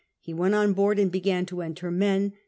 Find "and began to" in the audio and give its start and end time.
0.97-1.61